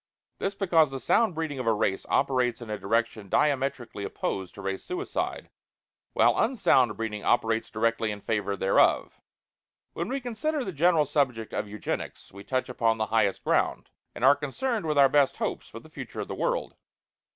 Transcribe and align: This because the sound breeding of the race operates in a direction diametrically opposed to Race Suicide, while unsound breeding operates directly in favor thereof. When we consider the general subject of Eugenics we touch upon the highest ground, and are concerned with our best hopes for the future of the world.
This 0.39 0.55
because 0.55 0.89
the 0.89 0.99
sound 0.99 1.35
breeding 1.35 1.59
of 1.59 1.65
the 1.65 1.73
race 1.73 2.07
operates 2.09 2.59
in 2.59 2.71
a 2.71 2.79
direction 2.79 3.29
diametrically 3.29 4.03
opposed 4.03 4.55
to 4.55 4.61
Race 4.63 4.83
Suicide, 4.83 5.51
while 6.13 6.39
unsound 6.39 6.97
breeding 6.97 7.23
operates 7.23 7.69
directly 7.69 8.09
in 8.09 8.19
favor 8.19 8.57
thereof. 8.57 9.21
When 9.93 10.07
we 10.09 10.19
consider 10.19 10.65
the 10.65 10.71
general 10.71 11.05
subject 11.05 11.53
of 11.53 11.67
Eugenics 11.67 12.31
we 12.31 12.43
touch 12.43 12.67
upon 12.67 12.97
the 12.97 13.05
highest 13.13 13.43
ground, 13.43 13.91
and 14.15 14.25
are 14.25 14.35
concerned 14.35 14.87
with 14.87 14.97
our 14.97 15.07
best 15.07 15.37
hopes 15.37 15.69
for 15.69 15.79
the 15.79 15.87
future 15.87 16.21
of 16.21 16.27
the 16.27 16.33
world. 16.33 16.73